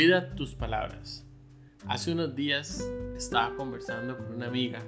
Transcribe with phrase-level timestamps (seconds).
[0.00, 1.26] Cuida tus palabras.
[1.86, 4.78] Hace unos días estaba conversando con una amiga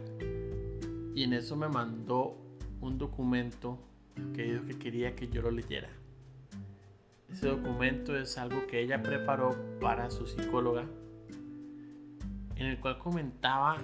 [1.15, 2.39] y en eso me mandó
[2.81, 3.79] un documento
[4.35, 5.91] que dijo que quería que yo lo leyera.
[7.31, 10.87] Ese documento es algo que ella preparó para su psicóloga,
[12.57, 13.77] en el cual comentaba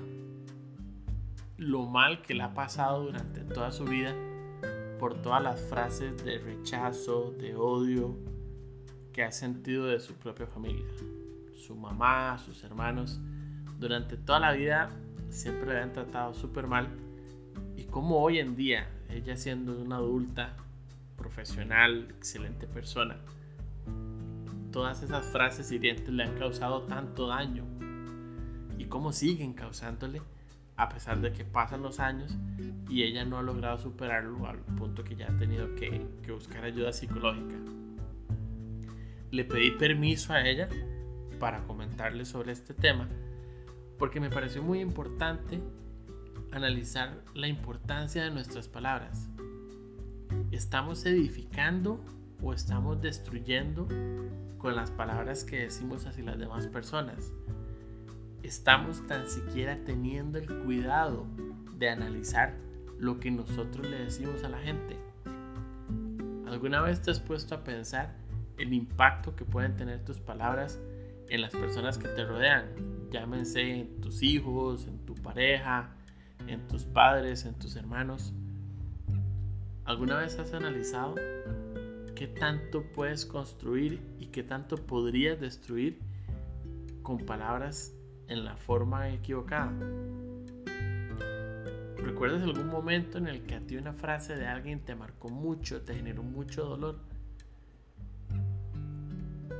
[1.58, 4.14] lo mal que le ha pasado durante toda su vida
[4.98, 8.16] por todas las frases de rechazo, de odio
[9.12, 10.86] que ha sentido de su propia familia.
[11.58, 13.20] Su mamá, sus hermanos,
[13.78, 14.90] durante toda la vida
[15.28, 16.88] siempre le han tratado súper mal.
[17.76, 20.54] Y como hoy en día, ella siendo una adulta,
[21.16, 23.16] profesional, excelente persona,
[24.70, 27.64] todas esas frases hirientes le han causado tanto daño.
[28.78, 30.22] Y cómo siguen causándole
[30.76, 32.36] a pesar de que pasan los años
[32.88, 36.92] y ella no ha logrado superarlo al punto que ya ha tenido que, buscar ayuda
[36.92, 37.56] psicológica.
[39.32, 40.68] Le pedí permiso a ella
[41.38, 43.08] para comentarle sobre este tema
[43.98, 45.60] porque me pareció muy importante
[46.52, 49.28] analizar la importancia de nuestras palabras.
[50.52, 52.00] ¿Estamos edificando
[52.42, 53.88] o estamos destruyendo
[54.58, 57.32] con las palabras que decimos hacia las demás personas?
[58.42, 61.26] estamos tan siquiera teniendo el cuidado
[61.76, 62.54] de analizar
[62.98, 64.96] lo que nosotros le decimos a la gente.
[66.46, 68.14] ¿Alguna vez te has puesto a pensar
[68.56, 70.80] el impacto que pueden tener tus palabras
[71.30, 73.10] en las personas que te rodean?
[73.10, 75.94] Llámense en tus hijos, en tu pareja,
[76.46, 78.32] en tus padres, en tus hermanos.
[79.84, 81.14] ¿Alguna vez has analizado
[82.14, 86.00] qué tanto puedes construir y qué tanto podrías destruir
[87.02, 87.94] con palabras
[88.26, 89.72] en la forma equivocada.
[91.96, 95.82] ¿Recuerdas algún momento en el que a ti una frase de alguien te marcó mucho,
[95.82, 96.98] te generó mucho dolor?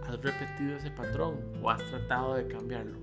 [0.09, 2.99] ¿Has repetido ese patrón o has tratado de cambiarlo?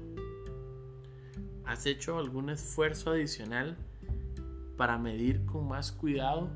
[1.63, 3.77] ¿Has hecho algún esfuerzo adicional
[4.75, 6.49] para medir con más cuidado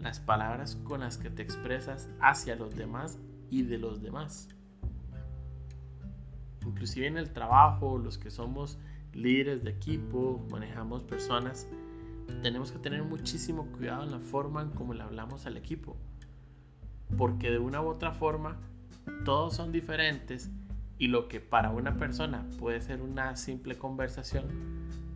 [0.00, 4.48] las palabras con las que te expresas hacia los demás y de los demás?
[6.66, 8.78] inclusive en el trabajo, los que somos
[9.12, 11.66] líderes de equipo, manejamos personas,
[12.42, 15.96] tenemos que tener muchísimo cuidado en la forma en cómo le hablamos al equipo.
[17.16, 18.56] Porque de una u otra forma,
[19.24, 20.50] todos son diferentes
[20.98, 24.46] y lo que para una persona puede ser una simple conversación,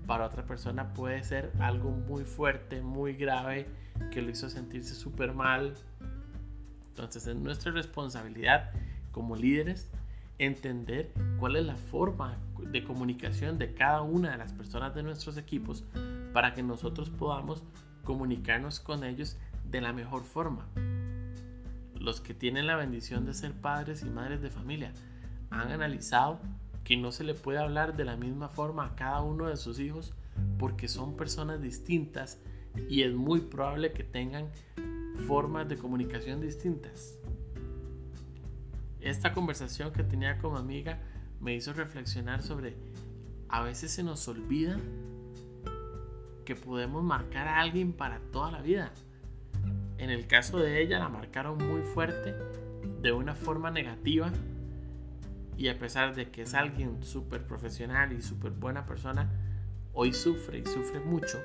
[0.07, 3.67] para otra persona puede ser algo muy fuerte, muy grave,
[4.11, 5.75] que lo hizo sentirse súper mal.
[6.89, 8.71] Entonces es nuestra responsabilidad
[9.13, 9.91] como líderes
[10.39, 15.37] entender cuál es la forma de comunicación de cada una de las personas de nuestros
[15.37, 15.85] equipos
[16.33, 17.63] para que nosotros podamos
[18.05, 19.37] comunicarnos con ellos
[19.71, 20.67] de la mejor forma.
[22.05, 24.93] Los que tienen la bendición de ser padres y madres de familia
[25.51, 26.39] han analizado
[26.85, 29.81] que no se le puede hablar de la misma forma a cada uno de sus
[29.81, 30.13] hijos
[30.59, 32.39] porque son personas distintas
[32.89, 34.49] y es muy probable que tengan
[35.27, 37.19] formas de comunicación distintas
[39.05, 40.99] esta conversación que tenía como amiga
[41.39, 42.75] me hizo reflexionar sobre
[43.51, 44.79] a veces se nos olvida
[46.47, 48.93] que podemos marcar a alguien para toda la vida.
[50.05, 52.35] En el caso de ella la marcaron muy fuerte,
[53.01, 54.31] de una forma negativa,
[55.57, 59.31] y a pesar de que es alguien súper profesional y súper buena persona,
[59.95, 61.39] hoy sufre y sufre mucho.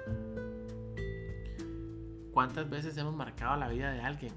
[2.34, 4.34] ¿Cuántas veces hemos marcado la vida de alguien?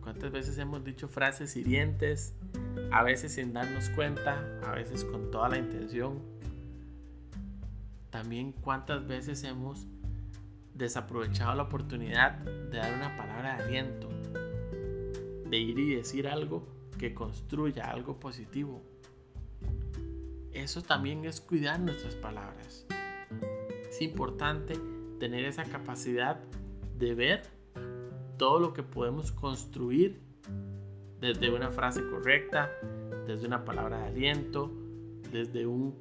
[0.00, 2.32] ¿Cuántas veces hemos dicho frases hirientes?
[2.92, 6.22] A veces sin darnos cuenta, a veces con toda la intención.
[8.10, 9.88] También cuántas veces hemos
[10.74, 14.08] desaprovechado la oportunidad de dar una palabra de aliento,
[15.48, 16.66] de ir y decir algo
[16.98, 18.82] que construya algo positivo.
[20.52, 22.86] Eso también es cuidar nuestras palabras.
[23.88, 24.74] Es importante
[25.18, 26.40] tener esa capacidad
[26.98, 27.42] de ver
[28.36, 30.20] todo lo que podemos construir
[31.20, 32.70] desde una frase correcta,
[33.26, 34.72] desde una palabra de aliento,
[35.30, 35.96] desde un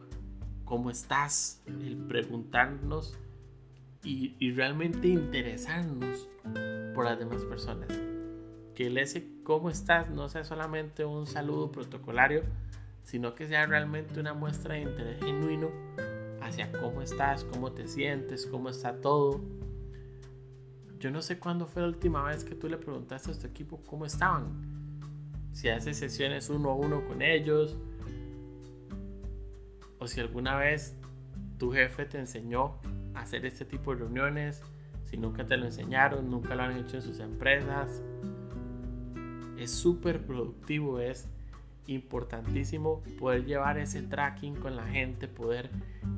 [0.65, 1.61] ¿cómo estás?
[1.67, 3.15] El preguntarnos
[4.03, 6.29] y, y realmente interesarnos
[6.93, 7.87] por las demás personas.
[8.75, 10.09] Que el ese ¿cómo estás?
[10.09, 12.43] no sea solamente un saludo protocolario,
[13.03, 15.69] sino que sea realmente una muestra de interés genuino
[16.41, 19.41] hacia cómo estás, cómo te sientes, cómo está todo
[21.03, 23.81] yo no sé cuándo fue la última vez que tú le preguntaste a tu equipo
[23.85, 24.45] cómo estaban.
[25.51, 27.75] Si haces sesiones uno a uno con ellos.
[29.99, 30.95] O si alguna vez
[31.57, 32.79] tu jefe te enseñó
[33.15, 34.61] hacer este tipo de reuniones.
[35.05, 38.01] Si nunca te lo enseñaron, nunca lo han hecho en sus empresas.
[39.57, 41.29] Es súper productivo, es
[41.87, 45.69] importantísimo poder llevar ese tracking con la gente, poder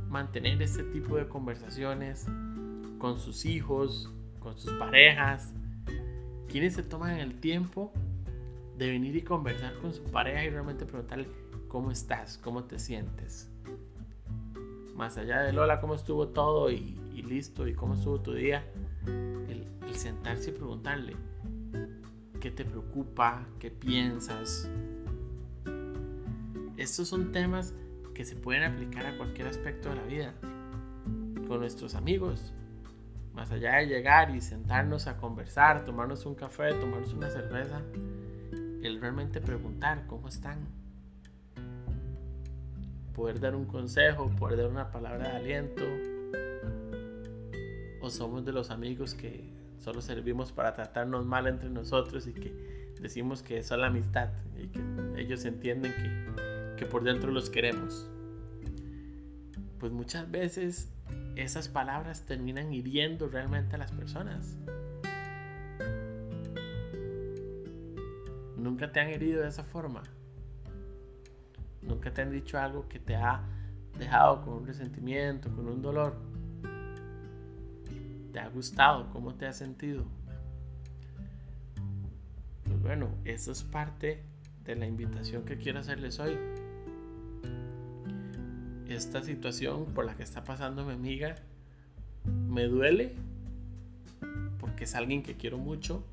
[0.09, 2.27] mantener este tipo de conversaciones
[2.99, 5.53] con sus hijos, con sus parejas,
[6.47, 7.91] quienes se toman el tiempo
[8.77, 11.27] de venir y conversar con su pareja y realmente preguntarle
[11.67, 13.49] cómo estás, cómo te sientes.
[14.95, 16.95] Más allá de Lola, cómo estuvo todo y,
[17.27, 18.65] listo, y cómo estuvo tu día,
[19.05, 21.15] el, el sentarse y preguntarle
[22.39, 24.69] qué te preocupa, qué piensas.
[26.77, 27.73] Estos son temas
[28.13, 30.33] que se pueden aplicar a cualquier aspecto de la vida.
[31.47, 32.53] Con nuestros amigos,
[33.33, 37.81] más allá de llegar y sentarnos a conversar, tomarnos un café, tomarnos una cerveza,
[38.81, 40.84] el realmente preguntar cómo están.
[43.15, 45.83] Poder dar un consejo, poder dar una palabra de aliento.
[48.01, 52.93] O somos de los amigos que solo servimos para tratarnos mal entre nosotros y que
[52.99, 54.81] decimos que eso es la amistad y que
[55.17, 58.09] ellos entienden que, que por dentro los queremos.
[59.79, 60.91] Pues muchas veces
[61.35, 64.57] esas palabras terminan hiriendo realmente a las personas.
[68.57, 70.03] Nunca te han herido de esa forma.
[71.87, 73.43] Nunca te han dicho algo que te ha
[73.97, 76.15] dejado con un resentimiento, con un dolor.
[78.31, 79.09] ¿Te ha gustado?
[79.11, 80.05] ¿Cómo te has sentido?
[82.65, 84.23] Pues bueno, eso es parte
[84.65, 86.37] de la invitación que quiero hacerles hoy
[88.87, 91.35] esta situación por la que está pasando mi amiga
[92.47, 93.13] me duele
[94.59, 96.03] porque es alguien que quiero mucho,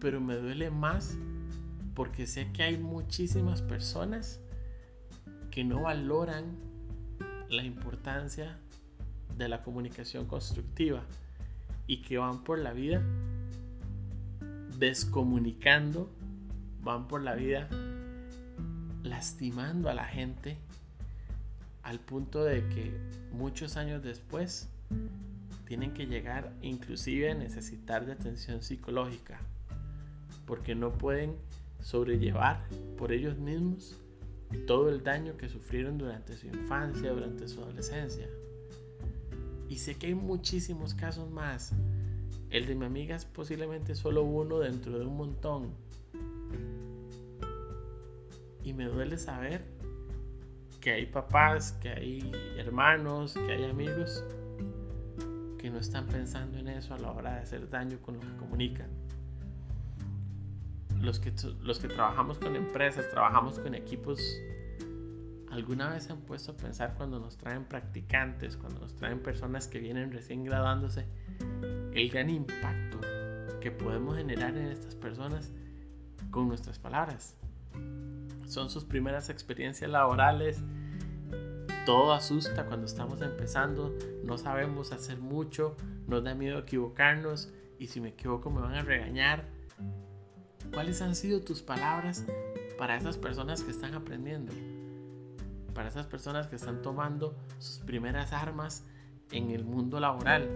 [0.00, 1.16] pero me duele más
[2.00, 4.40] porque sé que hay muchísimas personas
[5.50, 6.56] que no valoran
[7.50, 8.56] la importancia
[9.36, 11.02] de la comunicación constructiva
[11.86, 13.02] y que van por la vida
[14.78, 16.10] descomunicando,
[16.82, 17.68] van por la vida
[19.02, 20.56] lastimando a la gente
[21.82, 22.98] al punto de que
[23.30, 24.70] muchos años después
[25.66, 29.38] tienen que llegar inclusive a necesitar de atención psicológica
[30.46, 31.36] porque no pueden
[31.82, 32.66] sobrellevar
[32.96, 33.98] por ellos mismos
[34.66, 38.28] todo el daño que sufrieron durante su infancia, durante su adolescencia.
[39.68, 41.72] Y sé que hay muchísimos casos más.
[42.50, 45.70] El de mi amiga es posiblemente solo uno dentro de un montón
[48.64, 49.64] y me duele saber
[50.80, 54.24] que hay papás, que hay hermanos, que hay amigos
[55.58, 58.36] que no están pensando en eso a la hora de hacer daño con lo que
[58.38, 58.88] comunican.
[61.00, 61.32] Los que,
[61.62, 64.20] los que trabajamos con empresas, trabajamos con equipos,
[65.50, 69.78] ¿alguna vez han puesto a pensar cuando nos traen practicantes, cuando nos traen personas que
[69.78, 71.06] vienen recién graduándose,
[71.94, 73.00] el gran impacto
[73.60, 75.52] que podemos generar en estas personas
[76.30, 77.36] con nuestras palabras?
[78.50, 80.62] son sus primeras experiencias laborales.
[81.86, 85.76] Todo asusta cuando estamos empezando, no sabemos hacer mucho,
[86.06, 89.46] nos da miedo equivocarnos y si me equivoco me van a regañar.
[90.72, 92.24] ¿Cuáles han sido tus palabras
[92.78, 94.52] para esas personas que están aprendiendo?
[95.74, 98.84] Para esas personas que están tomando sus primeras armas
[99.30, 100.48] en el mundo laboral.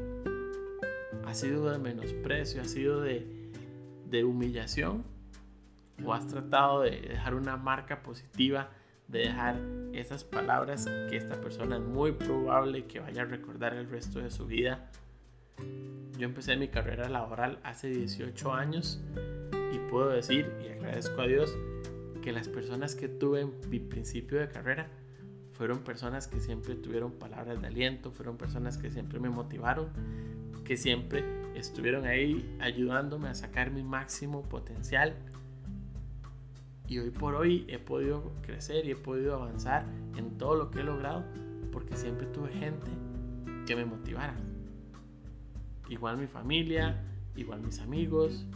[1.27, 2.63] ¿Ha sido de menosprecio?
[2.63, 3.51] ¿Ha sido de,
[4.09, 5.15] de humillación?
[6.03, 8.71] o has tratado de dejar una marca positiva,
[9.09, 9.61] de dejar
[9.93, 14.31] esas palabras que esta persona es muy probable que vaya a recordar el resto de
[14.31, 14.91] su vida.
[16.19, 19.01] Yo empecé mi carrera laboral hace 18 años
[19.75, 21.57] y puedo decir y agradezco a Dios
[22.23, 24.89] que las personas que tuve en mi principio de carrera
[25.53, 29.89] fueron personas que siempre tuvieron palabras de aliento, fueron personas que siempre me motivaron,
[30.65, 35.17] que siempre estuvieron ahí ayudándome a sacar mi máximo potencial
[36.87, 40.81] y hoy por hoy he podido crecer y he podido avanzar en todo lo que
[40.81, 41.25] he logrado
[41.73, 42.91] porque siempre tuve gente
[43.67, 44.35] que me motivara.
[45.89, 47.03] Igual mi familia,
[47.37, 48.47] igual mis amigos.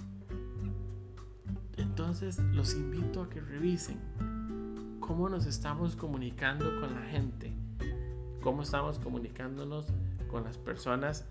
[2.09, 3.99] Entonces los invito a que revisen
[4.99, 7.53] cómo nos estamos comunicando con la gente,
[8.41, 9.89] cómo estamos comunicándonos
[10.31, 11.27] con las personas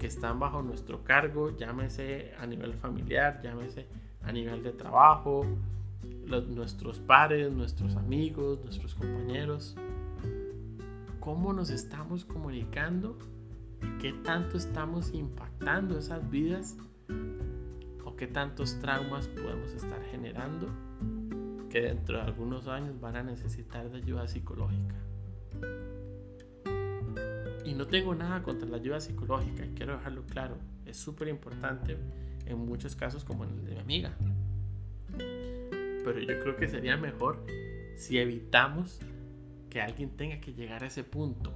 [0.00, 3.86] que están bajo nuestro cargo, llámese a nivel familiar, llámese
[4.24, 5.46] a nivel de trabajo,
[6.48, 9.76] nuestros pares, nuestros amigos, nuestros compañeros.
[11.20, 13.16] ¿Cómo nos estamos comunicando?
[14.00, 16.76] ¿Qué tanto estamos impactando esas vidas?
[18.20, 20.68] ¿O qué tantos traumas podemos estar generando
[21.70, 24.94] que dentro de algunos años van a necesitar de ayuda psicológica?
[27.64, 30.58] Y no tengo nada contra la ayuda psicológica, quiero dejarlo claro.
[30.84, 31.96] Es súper importante
[32.44, 34.14] en muchos casos como en el de mi amiga
[36.04, 37.44] pero yo creo que sería mejor
[37.96, 39.00] si evitamos
[39.68, 41.52] que alguien tenga que llegar a ese punto.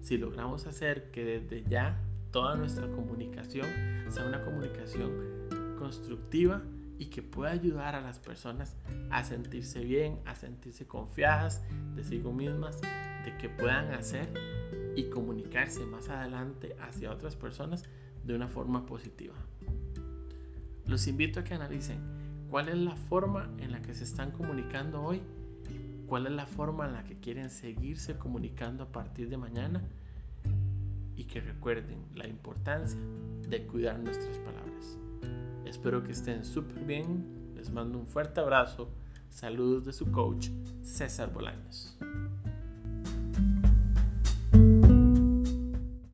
[0.00, 3.66] Si logramos hacer que desde ya toda nuestra comunicación
[4.08, 5.43] sea una comunicación
[5.84, 6.62] constructiva
[6.98, 8.74] y que pueda ayudar a las personas
[9.10, 11.62] a sentirse bien, a sentirse confiadas
[11.94, 14.32] de sí mismas, de que puedan hacer
[14.96, 17.82] y comunicarse más adelante hacia otras personas
[18.24, 19.34] de una forma positiva.
[20.86, 21.98] Los invito a que analicen
[22.48, 25.20] cuál es la forma en la que se están comunicando hoy,
[26.06, 29.82] cuál es la forma en la que quieren seguirse comunicando a partir de mañana
[31.14, 32.98] y que recuerden la importancia
[33.46, 35.03] de cuidar nuestras palabras.
[35.66, 38.90] Espero que estén súper bien, les mando un fuerte abrazo,
[39.30, 40.48] saludos de su coach
[40.82, 41.98] César Bolaños.